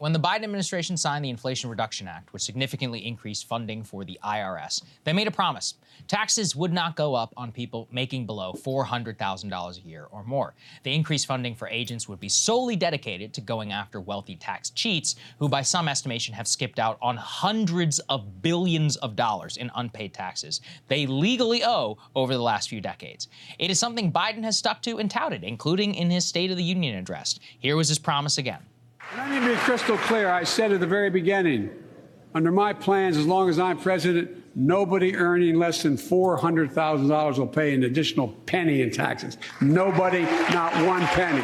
[0.00, 4.18] When the Biden administration signed the Inflation Reduction Act, which significantly increased funding for the
[4.24, 5.74] IRS, they made a promise.
[6.08, 10.54] Taxes would not go up on people making below $400,000 a year or more.
[10.84, 15.16] The increased funding for agents would be solely dedicated to going after wealthy tax cheats
[15.38, 20.14] who, by some estimation, have skipped out on hundreds of billions of dollars in unpaid
[20.14, 23.28] taxes they legally owe over the last few decades.
[23.58, 26.64] It is something Biden has stuck to and touted, including in his State of the
[26.64, 27.38] Union address.
[27.58, 28.64] Here was his promise again.
[29.12, 30.30] And I need to be crystal clear.
[30.30, 31.70] I said at the very beginning,
[32.32, 37.74] under my plans, as long as I'm president, nobody earning less than $400,000 will pay
[37.74, 39.36] an additional penny in taxes.
[39.60, 41.42] Nobody, not one penny.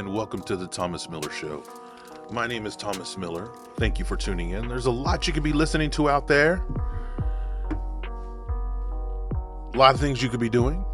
[0.00, 1.62] And welcome to the Thomas Miller Show.
[2.30, 3.52] My name is Thomas Miller.
[3.76, 4.66] Thank you for tuning in.
[4.66, 6.64] There's a lot you could be listening to out there.
[9.74, 10.86] A lot of things you could be doing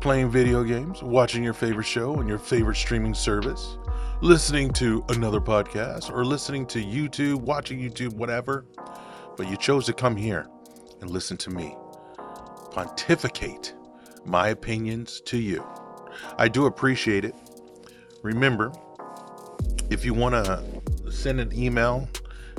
[0.00, 3.78] playing video games, watching your favorite show on your favorite streaming service,
[4.22, 8.66] listening to another podcast, or listening to YouTube, watching YouTube, whatever.
[9.36, 10.48] But you chose to come here
[11.00, 11.76] and listen to me
[12.72, 13.72] pontificate
[14.24, 15.64] my opinions to you.
[16.36, 17.36] I do appreciate it.
[18.22, 18.72] Remember,
[19.90, 20.62] if you want to
[21.10, 22.08] send an email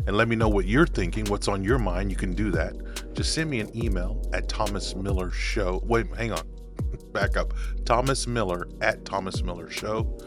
[0.07, 3.13] and let me know what you're thinking, what's on your mind, you can do that.
[3.13, 5.81] Just send me an email at Thomas Miller Show.
[5.83, 6.41] Wait, hang on.
[7.11, 7.53] Back up.
[7.85, 10.17] Thomas Miller at Thomas Miller Show.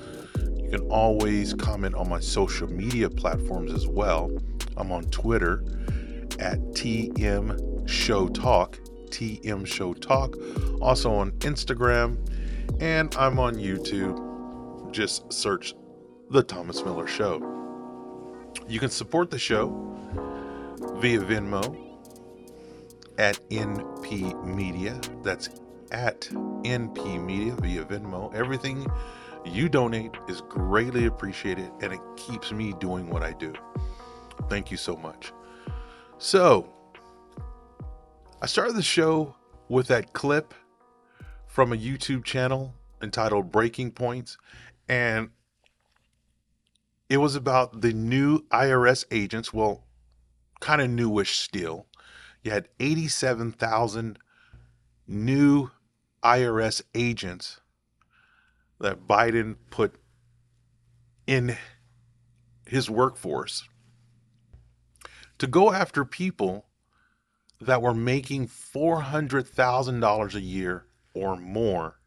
[0.56, 4.30] You can always comment on my social media platforms as well.
[4.76, 5.64] I'm on Twitter
[6.40, 8.78] at TM Show Talk.
[9.06, 10.36] TM Show Talk.
[10.82, 12.18] Also on Instagram.
[12.80, 14.31] And I'm on YouTube
[14.92, 15.74] just search
[16.30, 17.40] The Thomas Miller Show.
[18.68, 19.70] You can support the show
[20.96, 21.98] via Venmo
[23.18, 25.00] at NP Media.
[25.22, 25.48] That's
[25.90, 28.32] at NP Media via Venmo.
[28.34, 28.86] Everything
[29.44, 33.54] you donate is greatly appreciated and it keeps me doing what I do.
[34.48, 35.32] Thank you so much.
[36.18, 36.72] So,
[38.40, 39.34] I started the show
[39.68, 40.54] with that clip
[41.46, 44.38] from a YouTube channel entitled Breaking Points
[44.92, 45.30] and
[47.08, 49.50] it was about the new IRS agents.
[49.50, 49.84] Well,
[50.60, 51.86] kind of newish still.
[52.42, 54.18] You had 87,000
[55.08, 55.70] new
[56.22, 57.62] IRS agents
[58.80, 59.94] that Biden put
[61.26, 61.56] in
[62.66, 63.66] his workforce
[65.38, 66.66] to go after people
[67.62, 71.98] that were making $400,000 a year or more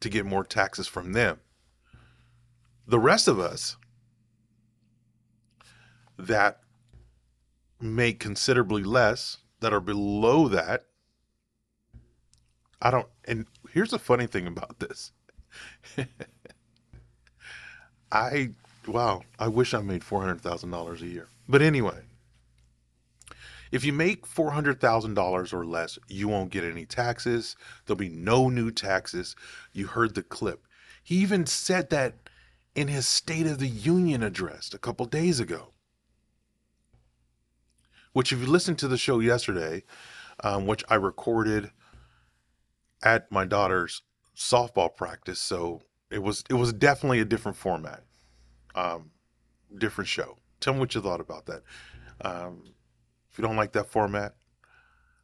[0.00, 1.38] to get more taxes from them.
[2.92, 3.78] The rest of us
[6.18, 6.60] that
[7.80, 10.84] make considerably less, that are below that,
[12.82, 13.08] I don't.
[13.24, 15.10] And here's the funny thing about this
[18.12, 18.50] I,
[18.86, 21.28] wow, I wish I made $400,000 a year.
[21.48, 22.00] But anyway,
[23.70, 27.56] if you make $400,000 or less, you won't get any taxes.
[27.86, 29.34] There'll be no new taxes.
[29.72, 30.66] You heard the clip.
[31.02, 32.16] He even said that
[32.74, 35.72] in his State of the Union address a couple days ago.
[38.12, 39.84] Which, if you listened to the show yesterday,
[40.44, 41.70] um, which I recorded
[43.02, 44.02] at my daughter's
[44.36, 48.04] softball practice, so it was it was definitely a different format,
[48.74, 49.12] um,
[49.78, 50.36] different show.
[50.60, 51.62] Tell me what you thought about that.
[52.20, 52.74] Um,
[53.30, 54.34] if you don't like that format,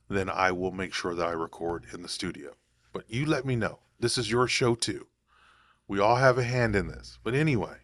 [0.08, 2.54] then I will make sure that I record in the studio.
[2.92, 3.80] But you let me know.
[4.00, 5.06] This is your show too.
[5.88, 7.18] We all have a hand in this.
[7.24, 7.78] But anyway,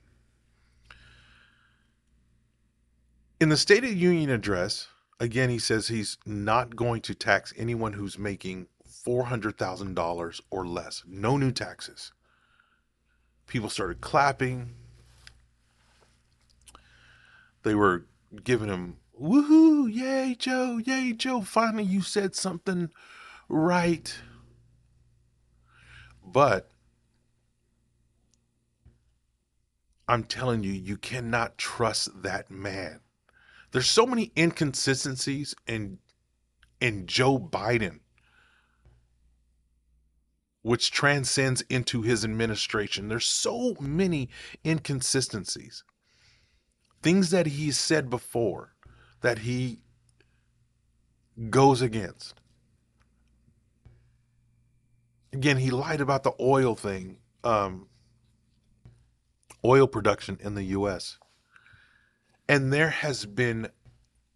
[3.40, 4.88] in the State of the Union address,
[5.18, 8.68] again, he says he's not going to tax anyone who's making
[9.06, 11.02] $400,000 or less.
[11.06, 12.12] No new taxes.
[13.46, 14.74] People started clapping.
[17.62, 18.04] They were
[18.42, 21.40] giving him, woohoo, yay, Joe, yay, Joe.
[21.40, 22.90] Finally, you said something
[23.48, 24.14] right.
[26.22, 26.70] But
[30.08, 33.00] I'm telling you, you cannot trust that man.
[33.72, 35.98] There's so many inconsistencies in
[36.80, 38.00] in Joe Biden
[40.62, 43.08] which transcends into his administration.
[43.08, 44.30] There's so many
[44.64, 45.84] inconsistencies.
[47.02, 48.74] Things that he's said before
[49.20, 49.80] that he
[51.50, 52.40] goes against.
[55.34, 57.88] again, he lied about the oil thing, um,
[59.64, 61.18] oil production in the U.S.
[62.48, 63.68] And there has been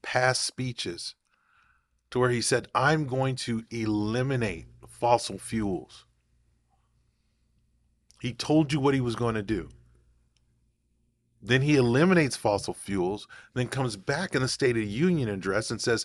[0.02, 1.14] past speeches
[2.10, 6.06] to where he said, I'm going to eliminate fossil fuels.
[8.20, 9.68] He told you what he was going to do.
[11.40, 15.70] Then he eliminates fossil fuels, then comes back in the State of the Union address
[15.70, 16.04] and says,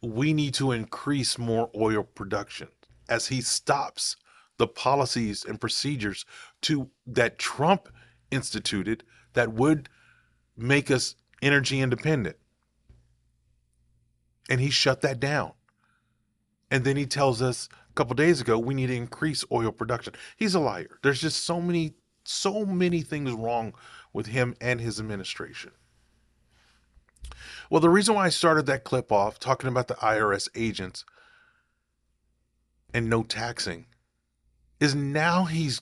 [0.00, 2.68] we need to increase more oil production
[3.08, 4.16] as he stops
[4.58, 6.24] the policies and procedures
[6.62, 7.88] to that Trump
[8.30, 9.04] instituted
[9.34, 9.88] that would
[10.56, 12.36] make us energy independent.
[14.50, 15.52] And he shut that down.
[16.70, 20.14] And then he tells us a couple days ago we need to increase oil production.
[20.36, 20.98] He's a liar.
[21.02, 21.94] There's just so many
[22.24, 23.72] so many things wrong
[24.12, 25.70] with him and his administration.
[27.70, 31.04] Well, the reason why I started that clip off talking about the IRS agents
[32.92, 33.86] and no taxing
[34.80, 35.80] is now he's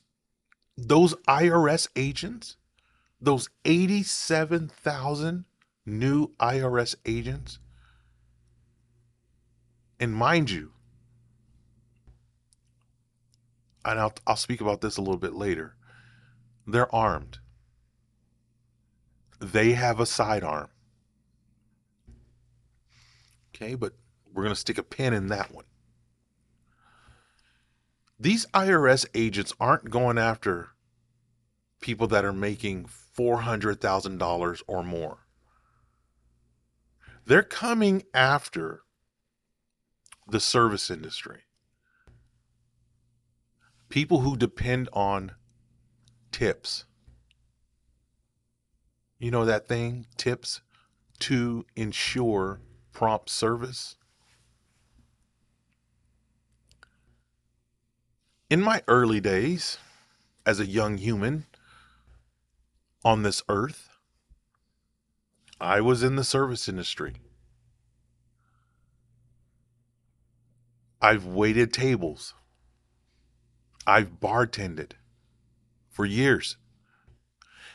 [0.77, 2.57] those IRS agents,
[3.21, 5.45] those 87,000
[5.85, 7.59] new IRS agents.
[9.99, 10.73] And mind you,
[13.85, 15.77] and I'll, I'll speak about this a little bit later,
[16.67, 17.39] they're armed.
[19.39, 20.69] They have a sidearm.
[23.55, 23.93] Okay, but
[24.33, 25.66] we're going to stick a pin in that one.
[28.19, 30.71] These IRS agents aren't going after
[31.81, 35.19] people that are making $400,000 or more.
[37.27, 38.83] They're coming after
[40.29, 41.43] the service industry.
[43.89, 45.33] People who depend on
[46.33, 46.85] tips.
[49.19, 50.61] You know that thing, tips,
[51.21, 52.61] to ensure
[52.93, 53.97] prompt service?
[58.49, 59.79] In my early days,
[60.45, 61.47] as a young human
[63.05, 63.89] on this earth,
[65.61, 67.15] I was in the service industry.
[71.03, 72.35] I've waited tables.
[73.85, 74.93] I've bartended
[75.89, 76.57] for years.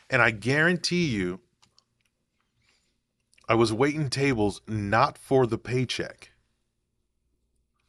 [0.09, 1.41] And I guarantee you,
[3.49, 6.31] I was waiting tables not for the paycheck.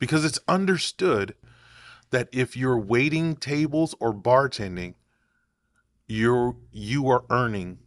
[0.00, 1.36] Because it's understood
[2.12, 4.94] that if you're waiting tables or bartending,
[6.06, 7.78] you're you are earning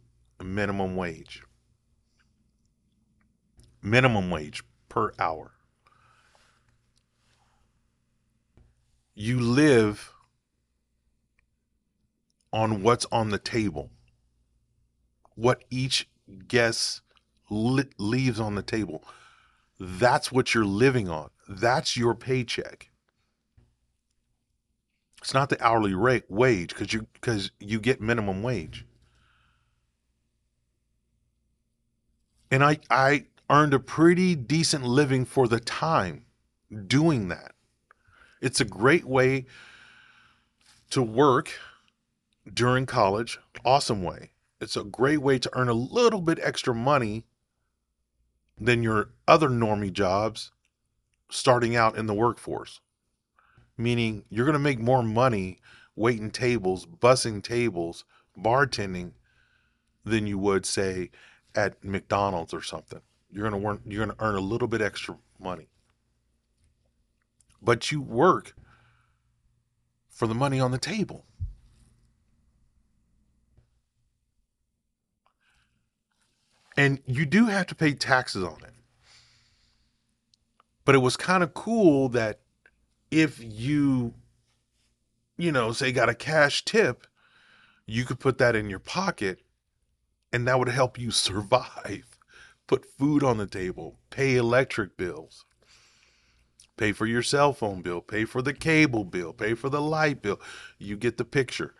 [0.42, 1.42] minimum wage.
[3.82, 5.52] Minimum wage per hour.
[9.14, 10.12] You live
[12.52, 13.90] on what's on the table.
[15.36, 16.08] What each
[16.48, 17.02] guest
[17.48, 19.04] li- leaves on the table.
[19.78, 21.30] That's what you're living on.
[21.48, 22.90] That's your paycheck.
[25.26, 28.86] It's not the hourly rate wage because you because you get minimum wage.
[32.48, 36.26] And I I earned a pretty decent living for the time
[36.86, 37.56] doing that.
[38.40, 39.46] It's a great way
[40.90, 41.58] to work
[42.54, 43.40] during college.
[43.64, 44.30] Awesome way.
[44.60, 47.24] It's a great way to earn a little bit extra money
[48.60, 50.52] than your other normie jobs
[51.28, 52.80] starting out in the workforce.
[53.76, 55.58] Meaning you're going to make more money
[55.94, 58.04] waiting tables, bussing tables,
[58.38, 59.12] bartending
[60.04, 61.10] than you would say
[61.54, 63.00] at McDonald's or something.
[63.30, 65.68] You're going to earn, you're going to earn a little bit extra money.
[67.60, 68.54] But you work
[70.08, 71.24] for the money on the table.
[76.76, 78.74] And you do have to pay taxes on it.
[80.84, 82.40] But it was kind of cool that
[83.20, 84.12] if you,
[85.38, 87.06] you know, say got a cash tip,
[87.86, 89.40] you could put that in your pocket
[90.32, 92.04] and that would help you survive.
[92.66, 95.44] Put food on the table, pay electric bills,
[96.76, 100.20] pay for your cell phone bill, pay for the cable bill, pay for the light
[100.20, 100.40] bill.
[100.76, 101.76] You get the picture.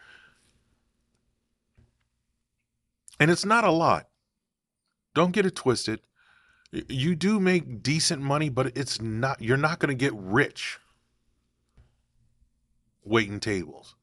[3.19, 4.07] And it's not a lot.
[5.13, 6.03] Don't get it twisted.
[6.71, 10.79] You do make decent money, but it's not you're not going to get rich
[13.07, 13.95] waiting tables.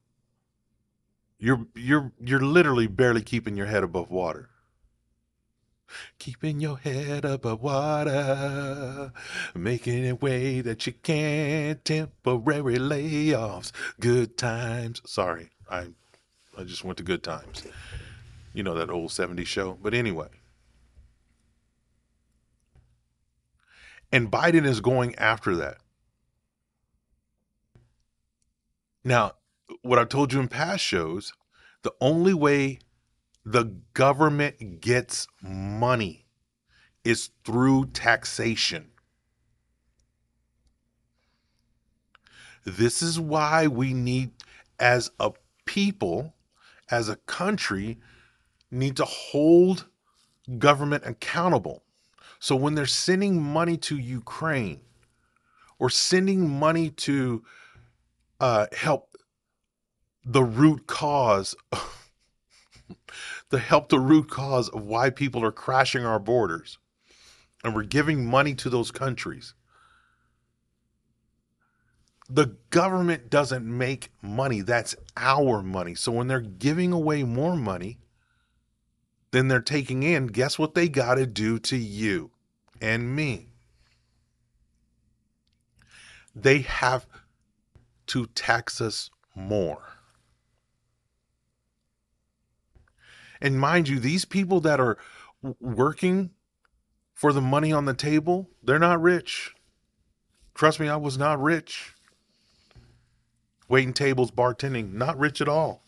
[1.38, 4.48] You're you're you're literally barely keeping your head above water.
[6.18, 9.12] Keeping your head above water,
[9.54, 13.70] making a way that you can't temporary layoffs.
[14.00, 15.02] Good times.
[15.04, 15.88] Sorry, I
[16.56, 17.64] I just went to good times.
[18.54, 19.76] You know that old 70s show.
[19.82, 20.28] But anyway.
[24.12, 25.78] And Biden is going after that.
[29.04, 29.32] Now,
[29.82, 31.34] what I've told you in past shows,
[31.82, 32.78] the only way
[33.44, 36.24] the government gets money
[37.04, 38.90] is through taxation.
[42.64, 44.30] This is why we need,
[44.80, 45.32] as a
[45.66, 46.34] people,
[46.90, 47.98] as a country,
[48.70, 49.86] need to hold
[50.58, 51.82] government accountable.
[52.38, 54.80] So when they're sending money to Ukraine
[55.78, 57.44] or sending money to
[58.44, 59.16] uh, help
[60.22, 61.54] the root cause,
[63.50, 66.76] to help the root cause of why people are crashing our borders,
[67.64, 69.54] and we're giving money to those countries.
[72.28, 74.60] The government doesn't make money.
[74.60, 75.94] That's our money.
[75.94, 77.96] So when they're giving away more money
[79.30, 82.30] than they're taking in, guess what they got to do to you
[82.82, 83.54] and me?
[86.36, 87.06] They have
[88.06, 89.98] to tax us more.
[93.40, 94.96] And mind you, these people that are
[95.60, 96.30] working
[97.12, 99.54] for the money on the table, they're not rich.
[100.54, 101.94] Trust me, I was not rich.
[103.68, 105.82] Waiting tables, bartending, not rich at all.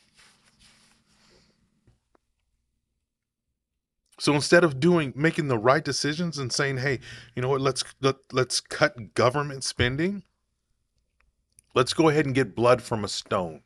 [4.19, 7.01] So instead of doing making the right decisions and saying, "Hey,
[7.35, 7.61] you know what?
[7.61, 10.25] Let's let, let's cut government spending.
[11.77, 13.61] Let's go ahead and get blood from a stone,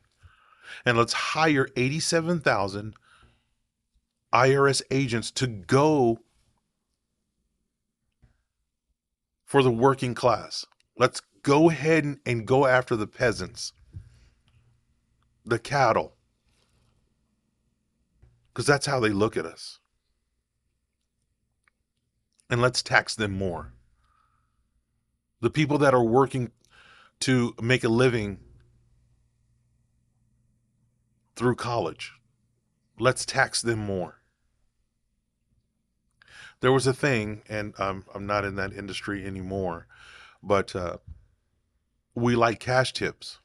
[0.85, 2.93] and let's hire eighty-seven thousand
[4.33, 6.19] IRS agents to go
[9.45, 10.65] for the working class.
[10.97, 13.71] Let's go ahead and, and go after the peasants,
[15.45, 16.15] the cattle,
[18.49, 19.79] because that's how they look at us.
[22.49, 23.71] And let's tax them more.
[25.39, 26.51] The people that are working
[27.21, 28.39] to make a living
[31.35, 32.13] through college,
[32.99, 34.21] let's tax them more.
[36.59, 39.87] There was a thing, and um, I'm not in that industry anymore,
[40.43, 40.97] but uh,
[42.13, 43.39] we like cash tips.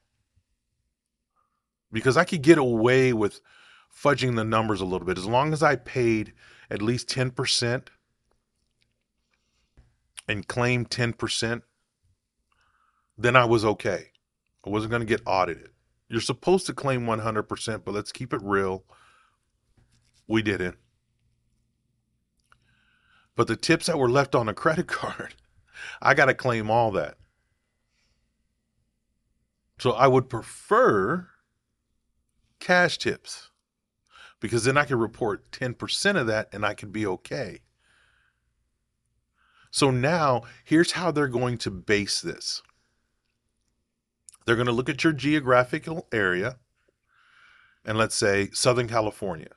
[1.90, 3.40] Because I could get away with
[3.90, 5.16] fudging the numbers a little bit.
[5.16, 6.34] As long as I paid
[6.70, 7.88] at least 10%
[10.28, 11.62] and claimed 10%,
[13.16, 14.10] then I was okay.
[14.64, 15.70] I wasn't going to get audited.
[16.08, 18.84] You're supposed to claim 100%, but let's keep it real.
[20.28, 20.76] We didn't.
[23.34, 25.34] But the tips that were left on a credit card,
[26.00, 27.16] I got to claim all that.
[29.78, 31.28] So I would prefer
[32.60, 33.50] cash tips
[34.40, 37.60] because then I can report 10% of that and I can be okay.
[39.70, 42.62] So now here's how they're going to base this
[44.46, 46.56] they're going to look at your geographical area
[47.84, 49.50] and let's say Southern California.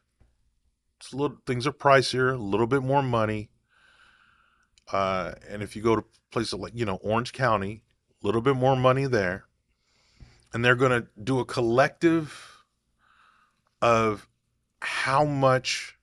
[1.13, 3.49] Little, things are pricier, a little bit more money.
[4.91, 7.83] Uh, and if you go to places like, you know, Orange County,
[8.21, 9.45] a little bit more money there.
[10.53, 12.63] And they're going to do a collective
[13.81, 14.27] of
[14.81, 15.97] how much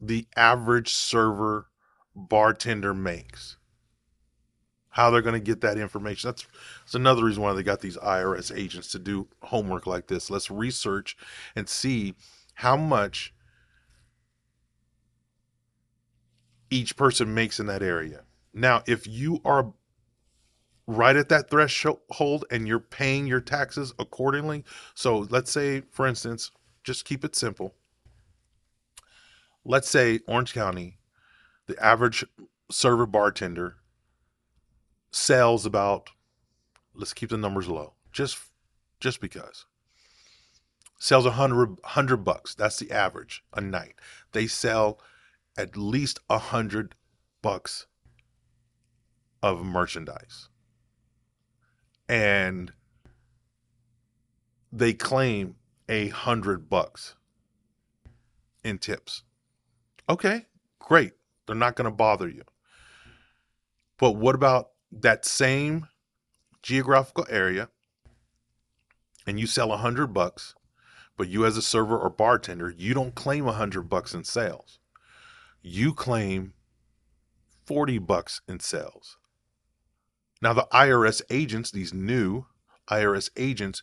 [0.00, 1.68] the average server
[2.14, 3.56] bartender makes.
[4.94, 6.28] How they're going to get that information.
[6.28, 6.46] That's,
[6.84, 10.30] that's another reason why they got these IRS agents to do homework like this.
[10.30, 11.16] Let's research
[11.56, 12.14] and see
[12.54, 13.34] how much
[16.70, 18.22] each person makes in that area.
[18.52, 19.72] Now, if you are
[20.86, 24.62] right at that threshold and you're paying your taxes accordingly,
[24.94, 26.52] so let's say, for instance,
[26.84, 27.74] just keep it simple.
[29.64, 30.98] Let's say Orange County,
[31.66, 32.24] the average
[32.70, 33.78] server bartender
[35.14, 36.10] sells about
[36.94, 38.38] let's keep the numbers low just
[39.00, 39.66] just because
[40.98, 43.94] sells a hundred hundred bucks that's the average a night
[44.32, 44.98] they sell
[45.56, 46.94] at least a hundred
[47.42, 47.86] bucks
[49.42, 50.48] of merchandise.
[52.08, 52.72] And
[54.72, 55.56] they claim
[55.88, 57.14] a hundred bucks
[58.62, 59.22] in tips.
[60.08, 60.46] Okay,
[60.78, 61.12] great.
[61.46, 62.42] They're not going to bother you.
[63.98, 64.70] But what about
[65.02, 65.88] that same
[66.62, 67.68] geographical area
[69.26, 70.54] and you sell a hundred bucks,
[71.16, 74.78] but you as a server or bartender, you don't claim a hundred bucks in sales
[75.64, 76.52] you claim
[77.66, 79.16] 40 bucks in sales.
[80.42, 82.44] Now the IRS agents, these new
[82.88, 83.82] IRS agents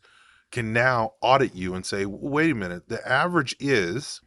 [0.51, 4.21] can now audit you and say, "Wait a minute, the average is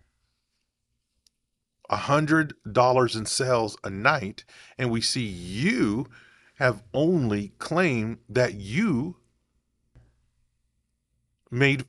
[1.89, 4.45] $100 in sales a night
[4.77, 6.07] and we see you
[6.55, 9.17] have only claimed that you
[11.51, 11.85] made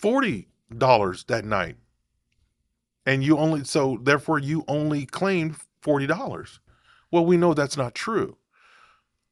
[0.00, 1.76] $40 that night.
[3.04, 6.58] And you only, so therefore you only claimed $40.
[7.10, 8.36] Well, we know that's not true.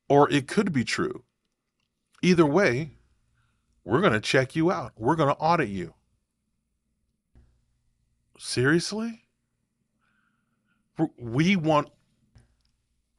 [0.08, 1.24] Or it could be true.
[2.22, 2.92] Either way,
[3.84, 4.92] we're going to check you out.
[4.96, 5.94] We're going to audit you.
[8.38, 9.22] Seriously?
[11.18, 11.88] We want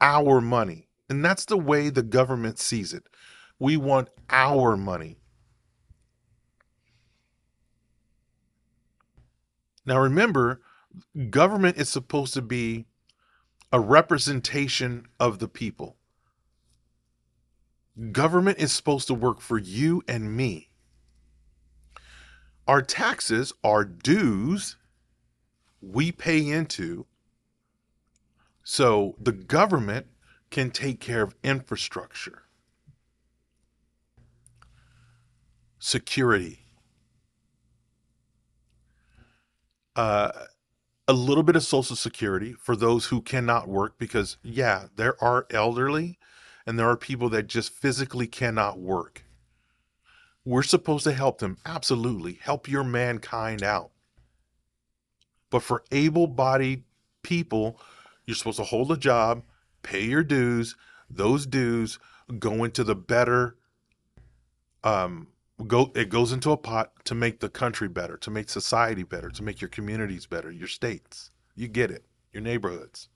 [0.00, 0.88] our money.
[1.08, 3.04] And that's the way the government sees it.
[3.58, 5.18] We want our money.
[9.84, 10.60] Now, remember,
[11.30, 12.86] government is supposed to be
[13.72, 15.96] a representation of the people.
[18.12, 20.70] Government is supposed to work for you and me.
[22.66, 24.76] Our taxes are dues
[25.80, 27.06] we pay into
[28.68, 30.08] so the government
[30.50, 32.42] can take care of infrastructure,
[35.78, 36.66] security,
[39.94, 40.32] uh,
[41.06, 45.46] a little bit of social security for those who cannot work because, yeah, there are
[45.52, 46.18] elderly
[46.66, 49.22] and there are people that just physically cannot work.
[50.44, 51.58] We're supposed to help them.
[51.64, 52.40] Absolutely.
[52.42, 53.92] Help your mankind out.
[55.50, 56.82] But for able bodied
[57.22, 57.80] people,
[58.26, 59.42] you're supposed to hold a job,
[59.82, 60.76] pay your dues.
[61.08, 61.98] Those dues
[62.38, 63.56] go into the better
[64.82, 65.28] um
[65.66, 69.30] go it goes into a pot to make the country better, to make society better,
[69.30, 71.30] to make your communities better, your states.
[71.54, 72.04] You get it.
[72.32, 73.08] Your neighborhoods.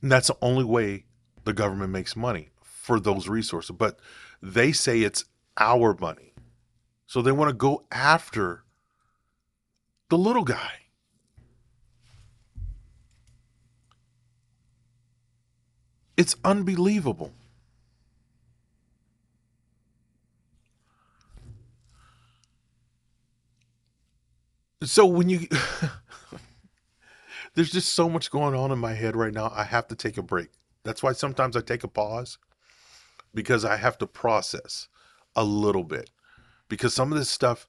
[0.00, 1.04] And that's the only way
[1.44, 3.74] the government makes money for those resources.
[3.76, 3.98] But
[4.40, 5.24] they say it's
[5.58, 6.32] our money.
[7.06, 8.64] So they want to go after
[10.08, 10.72] the little guy.
[16.16, 17.32] It's unbelievable.
[24.82, 25.46] So when you
[27.54, 29.52] there's just so much going on in my head right now.
[29.54, 30.48] I have to take a break.
[30.84, 32.38] That's why sometimes I take a pause
[33.34, 34.88] because I have to process
[35.34, 36.10] a little bit.
[36.68, 37.68] Because some of this stuff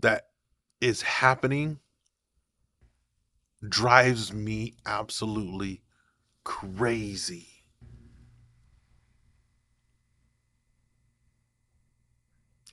[0.00, 0.29] that
[0.80, 1.78] is happening
[3.68, 5.82] drives me absolutely
[6.44, 7.46] crazy.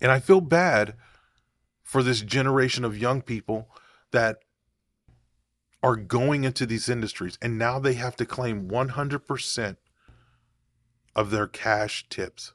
[0.01, 0.95] And I feel bad
[1.83, 3.69] for this generation of young people
[4.11, 4.39] that
[5.83, 9.77] are going into these industries and now they have to claim 100%
[11.15, 12.53] of their cash tips,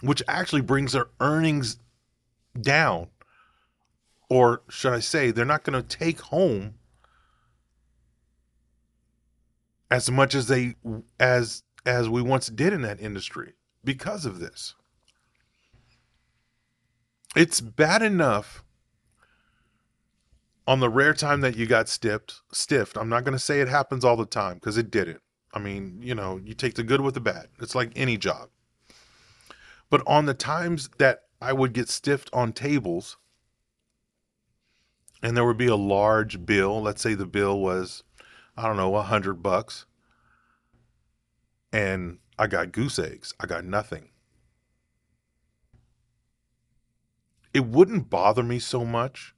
[0.00, 1.78] which actually brings their earnings
[2.60, 3.08] down.
[4.32, 6.76] Or should I say, they're not going to take home
[9.90, 10.74] as much as they
[11.20, 13.52] as as we once did in that industry
[13.84, 14.74] because of this.
[17.36, 18.64] It's bad enough
[20.66, 23.68] on the rare time that you got stiffed, stiffed, I'm not going to say it
[23.68, 25.20] happens all the time because it didn't.
[25.52, 27.48] I mean, you know, you take the good with the bad.
[27.60, 28.48] It's like any job.
[29.90, 33.18] But on the times that I would get stiffed on tables
[35.22, 38.02] and there would be a large bill, let's say the bill was
[38.56, 39.86] I don't know, a hundred bucks.
[41.72, 43.32] And I got goose eggs.
[43.40, 44.10] I got nothing.
[47.54, 49.34] It wouldn't bother me so much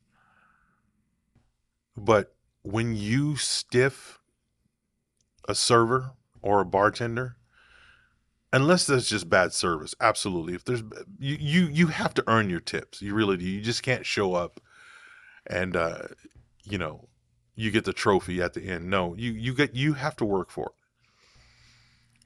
[1.96, 4.18] but when you stiff
[5.48, 7.36] a server or a bartender,
[8.52, 10.54] unless that's just bad service, absolutely.
[10.54, 10.82] If there's
[11.18, 13.02] you you you have to earn your tips.
[13.02, 13.44] You really do.
[13.44, 14.60] You just can't show up
[15.46, 16.08] and uh,
[16.64, 17.08] you know
[17.54, 18.88] you get the trophy at the end.
[18.88, 20.74] No, you you get you have to work for it.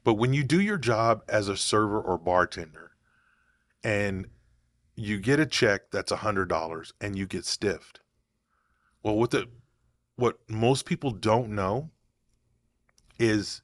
[0.04, 2.92] But when you do your job as a server or bartender,
[3.85, 4.28] and
[4.96, 8.00] you get a check that's a hundred dollars and you get stiffed,
[9.02, 9.48] well, what the
[10.16, 11.90] what most people don't know
[13.18, 13.61] is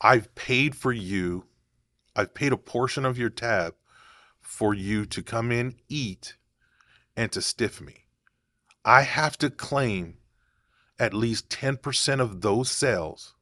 [0.00, 1.44] I've paid for you,
[2.16, 3.74] I've paid a portion of your tab
[4.40, 6.36] for you to come in, eat,
[7.16, 8.06] and to stiff me.
[8.84, 10.16] I have to claim
[10.98, 13.34] at least 10% of those sales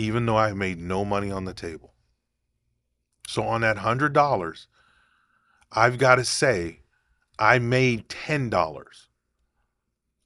[0.00, 1.92] even though I made no money on the table.
[3.26, 4.66] So on that $100,
[5.72, 6.80] I've got to say
[7.38, 9.06] I made $10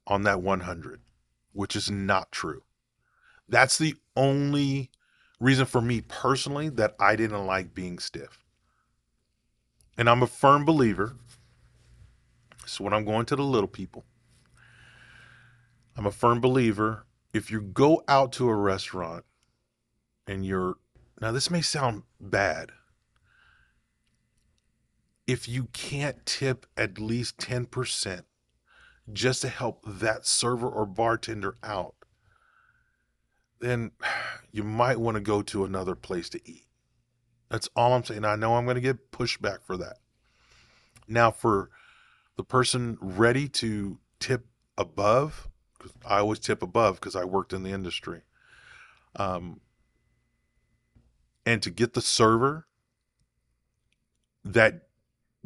[0.06, 1.00] on that 100,
[1.52, 2.62] which is not true.
[3.48, 4.92] That's the only
[5.40, 8.43] reason for me personally that I didn't like being stiff.
[9.96, 11.16] And I'm a firm believer.
[12.66, 14.04] So when I'm going to the little people,
[15.96, 17.07] I'm a firm believer.
[17.33, 19.24] If you go out to a restaurant
[20.26, 20.76] and you're
[21.20, 22.72] now this may sound bad.
[25.26, 28.24] If you can't tip at least 10%
[29.12, 31.94] just to help that server or bartender out
[33.61, 33.90] then
[34.52, 36.63] you might want to go to another place to eat
[37.48, 38.24] that's all i'm saying.
[38.24, 39.98] I know i'm going to get pushback for that.
[41.07, 41.70] Now for
[42.37, 47.62] the person ready to tip above 'cause i always tip above because i worked in
[47.62, 48.22] the industry
[49.16, 49.61] um,
[51.46, 52.66] and to get the server
[54.44, 54.88] that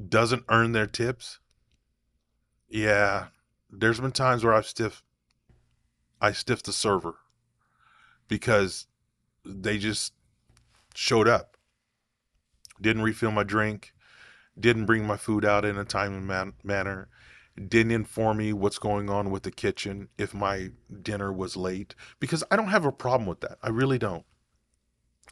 [0.08, 1.40] doesn't earn their tips
[2.68, 3.26] yeah
[3.70, 5.02] there's been times where i've stiff
[6.20, 7.16] i stiffed the server
[8.28, 8.86] because
[9.44, 10.14] they just
[10.94, 11.57] showed up
[12.80, 13.92] didn't refill my drink
[14.58, 17.08] didn't bring my food out in a timely man- manner
[17.66, 20.70] didn't inform me what's going on with the kitchen if my
[21.02, 23.58] dinner was late because I don't have a problem with that.
[23.62, 24.24] I really don't.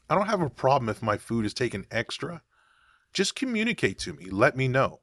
[0.09, 2.43] I don't have a problem if my food is taken extra.
[3.13, 4.27] Just communicate to me.
[4.31, 5.01] Let me know.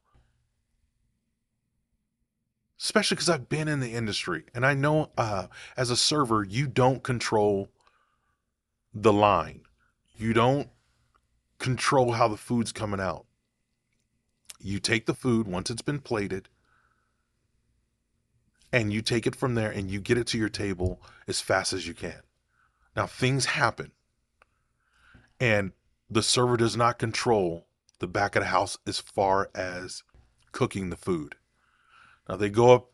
[2.79, 6.67] Especially because I've been in the industry and I know uh, as a server, you
[6.67, 7.69] don't control
[8.93, 9.61] the line.
[10.15, 10.69] You don't
[11.63, 13.25] control how the food's coming out.
[14.59, 16.49] You take the food once it's been plated
[18.73, 21.71] and you take it from there and you get it to your table as fast
[21.71, 22.19] as you can.
[22.97, 23.91] Now, things happen,
[25.39, 25.71] and
[26.09, 27.65] the server does not control
[27.99, 30.03] the back of the house as far as
[30.51, 31.35] cooking the food.
[32.27, 32.91] Now, they go up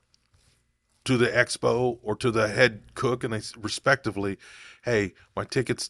[1.05, 4.37] to the expo or to the head cook and they respectively,
[4.83, 5.89] hey, my ticket's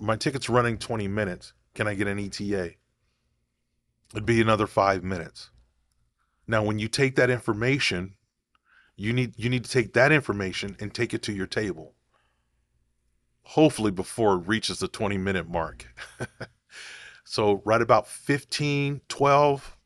[0.00, 1.52] my ticket's running 20 minutes.
[1.74, 2.72] Can I get an ETA?
[4.12, 5.50] It'd be another five minutes.
[6.46, 8.14] Now, when you take that information
[8.96, 11.94] you need you need to take that information and take it to your table
[13.42, 15.86] hopefully before it reaches the 20 minute mark
[17.24, 19.76] so right about 15 12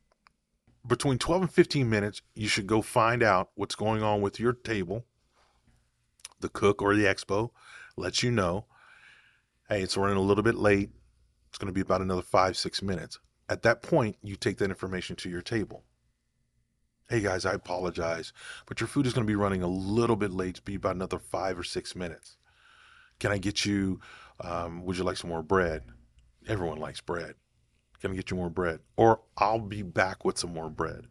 [0.87, 4.53] between 12 and 15 minutes you should go find out what's going on with your
[4.53, 5.07] table
[6.41, 7.51] the cook or the expo
[7.97, 8.67] lets you know
[9.69, 10.91] hey it's running a little bit late
[11.57, 14.71] it's going to be about another five six minutes at that point you take that
[14.71, 15.85] information to your table
[17.09, 18.33] hey guys, I apologize,
[18.67, 20.97] but your food is going to be running a little bit late, to be about
[20.97, 22.37] another five or six minutes.
[23.21, 24.01] Can I get you,
[24.41, 25.85] um, would you like some more bread?
[26.49, 27.35] Everyone likes bread.
[28.01, 28.81] Can I get you more bread?
[28.97, 31.07] Or I'll be back with some more bread.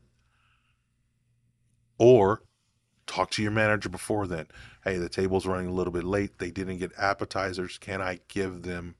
[1.97, 2.43] Or
[3.07, 4.47] talk to your manager before then.
[4.83, 6.39] Hey, the table's running a little bit late.
[6.39, 7.77] They didn't get appetizers.
[7.77, 8.95] Can I give them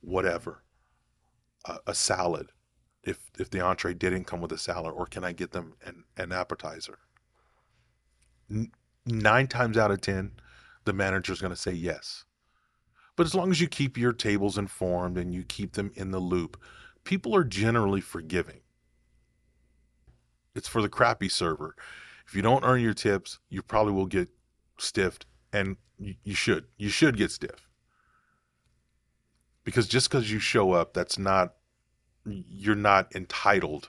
[0.00, 0.62] whatever?
[1.68, 2.50] A, a salad
[3.06, 6.04] if if the entree didn't come with a salad, or can I get them an,
[6.16, 6.98] an appetizer?
[8.50, 8.72] N-
[9.06, 10.32] nine times out of ten,
[10.84, 12.24] the manager's going to say yes.
[13.14, 16.18] But as long as you keep your tables informed and you keep them in the
[16.18, 16.60] loop,
[17.04, 18.60] people are generally forgiving.
[20.54, 21.76] It's for the crappy server.
[22.26, 24.28] If you don't earn your tips, you probably will get
[24.78, 26.66] stiffed, and you, you should.
[26.76, 27.65] You should get stiff.
[29.66, 31.54] Because just because you show up, that's not
[32.24, 33.88] you're not entitled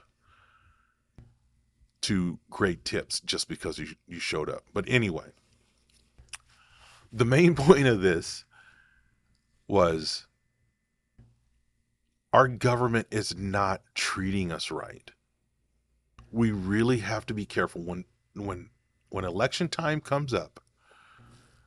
[2.02, 4.64] to great tips just because you, you showed up.
[4.74, 5.30] But anyway,
[7.14, 8.44] the main point of this
[9.68, 10.26] was
[12.34, 15.12] our government is not treating us right.
[16.32, 18.72] We really have to be careful when when
[19.10, 20.60] when election time comes up.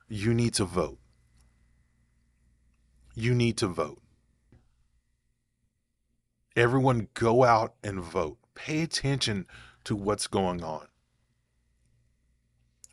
[0.09, 0.99] You need to vote.
[3.15, 4.00] You need to vote
[6.55, 8.37] everyone go out and vote.
[8.55, 9.45] Pay attention
[9.83, 10.87] to what's going on.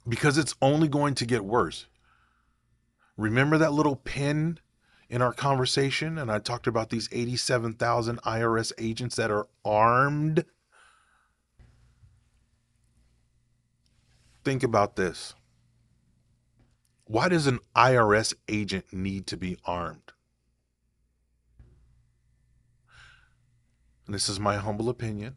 [0.09, 1.87] Because it's only going to get worse.
[3.17, 4.59] Remember that little pin
[5.11, 6.19] in our conversation?
[6.19, 10.45] And I talked about these 87,000 IRS agents that are armed.
[14.45, 15.35] Think about this.
[17.05, 20.13] Why does an IRS agent need to be armed?
[24.09, 25.37] And this is my humble opinion,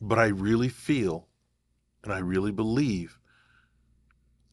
[0.00, 1.28] but I really feel
[2.02, 3.20] and I really believe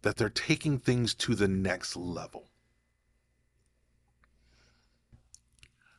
[0.04, 2.50] that they're taking things to the next level.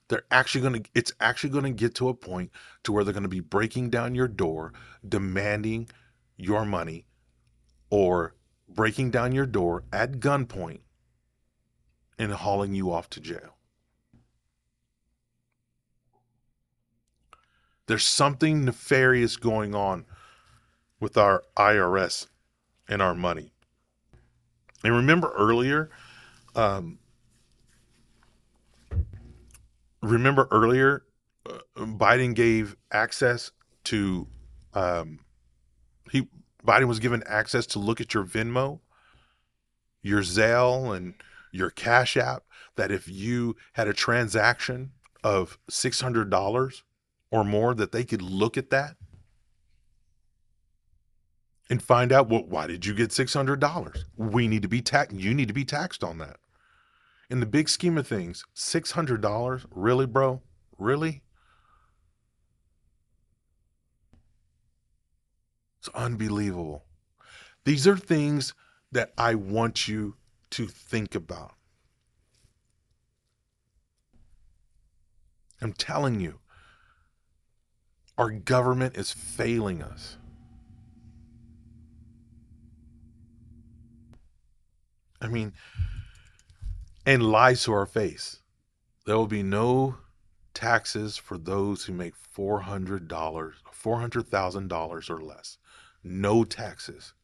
[0.07, 2.53] They're actually going to it's actually going to get to a point
[2.85, 4.72] to where they're going to be breaking down your door,
[5.07, 5.88] demanding
[6.37, 7.07] your money
[7.90, 8.37] or
[8.68, 10.83] breaking down your door at gunpoint
[12.20, 13.57] and hauling you off to jail.
[17.92, 20.07] There's something nefarious going on
[20.98, 22.26] with our IRS
[22.88, 23.52] and our money.
[24.83, 25.90] And remember earlier,
[26.57, 27.00] um,
[30.00, 31.02] remember earlier,
[31.44, 33.50] uh, Biden gave access
[33.85, 34.26] to,
[34.72, 35.18] um,
[36.11, 36.31] he
[36.66, 38.81] Biden was given access to look at your Venmo,
[40.00, 41.12] your Zelle, and
[41.50, 42.44] your Cash App.
[42.76, 46.85] That if you had a transaction of six hundred dollars
[47.33, 48.95] or more, that they could look at that
[51.68, 54.05] and find out well, why did you get six hundred dollars?
[54.16, 55.16] We need to be taxed.
[55.16, 56.37] You need to be taxed on that.
[57.31, 60.42] In the big scheme of things, six hundred dollars, really, bro?
[60.79, 61.23] Really?
[65.79, 66.85] It's unbelievable.
[67.64, 68.55] These are things
[68.92, 70.16] that I want you
[70.51, 71.55] to think about.
[75.62, 76.40] I'm telling you,
[78.18, 80.18] our government is failing us.
[85.20, 85.53] I mean,
[87.07, 88.40] and lies to our face.
[89.07, 89.96] There will be no
[90.55, 95.59] taxes for those who make $400, $400,000 or less.
[96.05, 97.14] No taxes.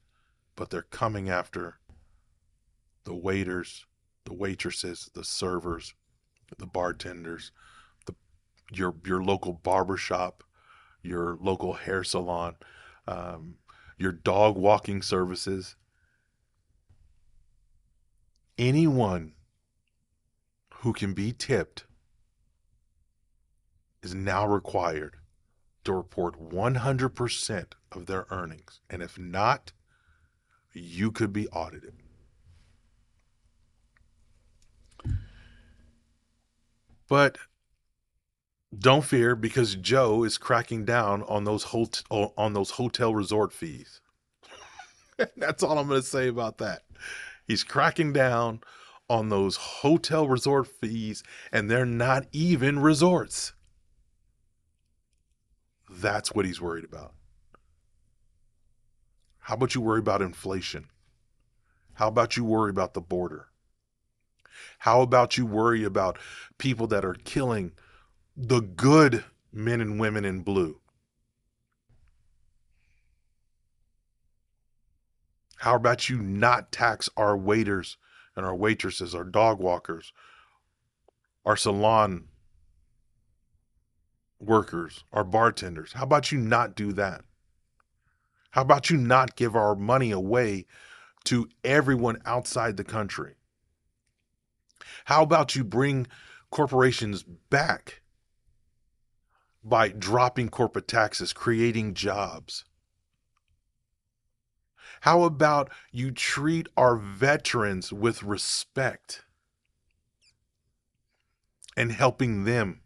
[0.57, 1.79] But they're coming after
[3.05, 3.87] the waiters,
[4.24, 5.94] the waitresses, the servers,
[6.59, 7.53] the bartenders,
[8.07, 8.14] the
[8.72, 10.42] your your local barber shop,
[11.02, 12.56] your local hair salon,
[13.06, 13.56] um,
[13.96, 15.76] your dog walking services.
[18.56, 19.32] Anyone
[20.74, 21.84] who can be tipped
[24.02, 25.16] is now required
[25.84, 28.80] to report 100% of their earnings.
[28.90, 29.72] And if not,
[30.72, 31.94] you could be audited.
[37.08, 37.38] But
[38.76, 44.00] don't fear because Joe is cracking down on those hot- on those hotel resort fees.
[45.37, 46.83] That's all I'm going to say about that.
[47.46, 48.61] He's cracking down
[49.09, 53.54] on those hotel resort fees and they're not even resorts.
[55.90, 57.14] That's what he's worried about.
[59.38, 60.90] How about you worry about inflation?
[61.94, 63.48] How about you worry about the border?
[64.81, 66.18] How about you worry about
[66.59, 67.72] people that are killing
[68.40, 70.81] the good men and women in blue?
[75.57, 77.96] How about you not tax our waiters
[78.37, 80.12] and our waitresses, our dog walkers,
[81.44, 82.29] our salon
[84.38, 85.94] workers, our bartenders?
[85.94, 87.22] How about you not do that?
[88.53, 90.66] How about you not give our money away
[91.24, 93.35] to everyone outside the country?
[95.07, 96.07] How about you bring
[96.51, 98.01] corporations back
[99.64, 102.64] by dropping corporate taxes, creating jobs?
[105.03, 109.25] How about you treat our veterans with respect
[111.77, 112.81] and helping them?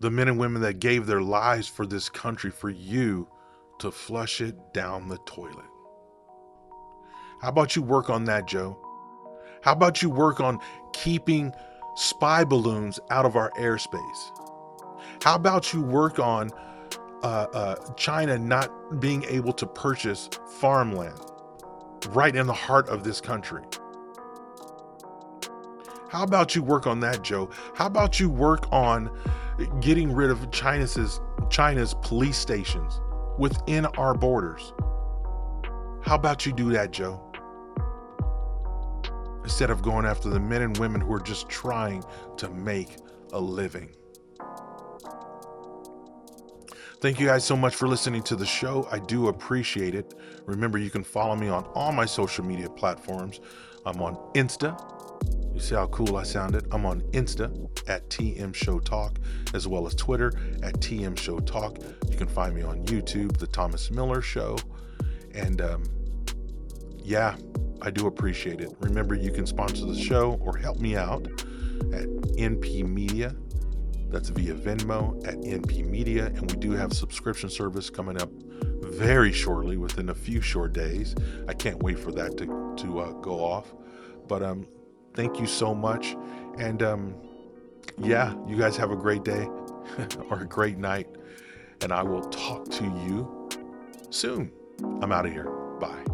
[0.00, 3.28] The men and women that gave their lives for this country, for you
[3.78, 5.64] to flush it down the toilet.
[7.40, 8.78] How about you work on that, Joe?
[9.62, 10.58] How about you work on
[10.92, 11.52] keeping
[11.94, 14.30] spy balloons out of our airspace?
[15.22, 16.50] How about you work on
[17.22, 20.28] uh, uh, China not being able to purchase
[20.58, 21.18] farmland
[22.08, 23.62] right in the heart of this country?
[26.10, 27.50] How about you work on that, Joe?
[27.74, 29.10] How about you work on
[29.80, 33.00] getting rid of China's China's police stations
[33.38, 34.72] within our borders?
[36.02, 37.20] How about you do that, Joe?
[39.44, 42.02] Instead of going after the men and women who are just trying
[42.36, 42.96] to make
[43.32, 43.94] a living.
[47.00, 48.88] Thank you guys so much for listening to the show.
[48.90, 50.14] I do appreciate it.
[50.46, 53.40] Remember, you can follow me on all my social media platforms.
[53.84, 54.74] I'm on Insta.
[55.54, 56.66] You see how cool I sounded?
[56.72, 59.18] I'm on Insta at TM Show Talk,
[59.52, 61.78] as well as Twitter at TM Show Talk.
[62.10, 64.56] You can find me on YouTube, The Thomas Miller Show.
[65.34, 65.84] And um,
[66.96, 67.36] yeah,
[67.84, 68.74] I do appreciate it.
[68.80, 71.26] Remember, you can sponsor the show or help me out
[71.92, 73.34] at NP Media
[74.14, 76.26] that's via Venmo at NP Media.
[76.26, 78.30] And we do have subscription service coming up
[78.80, 81.16] very shortly, within a few short days.
[81.48, 83.74] I can't wait for that to, to uh, go off.
[84.28, 84.68] But um,
[85.14, 86.16] thank you so much.
[86.58, 87.14] And um,
[87.98, 89.48] yeah, you guys have a great day
[90.30, 91.08] or a great night.
[91.82, 93.48] And I will talk to you
[94.10, 94.52] soon.
[95.02, 95.50] I'm out of here.
[95.80, 96.13] Bye.